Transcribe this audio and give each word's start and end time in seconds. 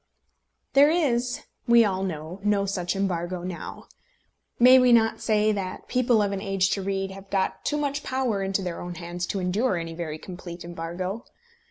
There 0.73 0.89
is, 0.89 1.41
we 1.67 1.85
all 1.85 2.01
know, 2.01 2.39
no 2.43 2.65
such 2.65 2.95
embargo 2.95 3.43
now. 3.43 3.85
May 4.57 4.79
we 4.79 4.91
not 4.91 5.21
say 5.21 5.51
that 5.51 5.87
people 5.87 6.23
of 6.23 6.31
an 6.31 6.41
age 6.41 6.71
to 6.71 6.81
read 6.81 7.11
have 7.11 7.29
got 7.29 7.63
too 7.63 7.77
much 7.77 8.01
power 8.01 8.41
into 8.41 8.63
their 8.63 8.81
own 8.81 8.95
hands 8.95 9.27
to 9.27 9.39
endure 9.39 9.77
any 9.77 9.93
very 9.93 10.17
complete 10.17 10.65
embargo? 10.65 11.25